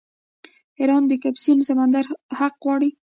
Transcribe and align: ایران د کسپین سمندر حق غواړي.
ایران 0.79 1.03
د 1.07 1.11
کسپین 1.23 1.59
سمندر 1.69 2.05
حق 2.39 2.53
غواړي. 2.63 2.89